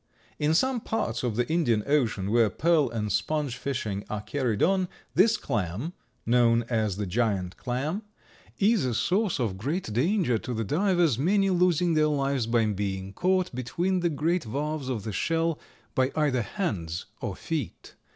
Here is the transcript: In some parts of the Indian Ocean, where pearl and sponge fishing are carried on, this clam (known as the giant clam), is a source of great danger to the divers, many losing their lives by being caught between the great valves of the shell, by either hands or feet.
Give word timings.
In 0.39 0.55
some 0.55 0.79
parts 0.81 1.21
of 1.21 1.35
the 1.35 1.47
Indian 1.47 1.83
Ocean, 1.85 2.31
where 2.31 2.49
pearl 2.49 2.89
and 2.89 3.11
sponge 3.11 3.55
fishing 3.55 4.03
are 4.09 4.21
carried 4.23 4.63
on, 4.63 4.87
this 5.13 5.37
clam 5.37 5.93
(known 6.25 6.63
as 6.71 6.97
the 6.97 7.05
giant 7.05 7.55
clam), 7.55 8.01
is 8.57 8.83
a 8.83 8.95
source 8.95 9.39
of 9.39 9.59
great 9.59 9.93
danger 9.93 10.39
to 10.39 10.55
the 10.55 10.63
divers, 10.63 11.19
many 11.19 11.51
losing 11.51 11.93
their 11.93 12.07
lives 12.07 12.47
by 12.47 12.65
being 12.65 13.13
caught 13.13 13.53
between 13.53 13.99
the 13.99 14.09
great 14.09 14.43
valves 14.43 14.89
of 14.89 15.03
the 15.03 15.13
shell, 15.13 15.59
by 15.93 16.11
either 16.15 16.41
hands 16.41 17.05
or 17.21 17.35
feet. 17.35 17.93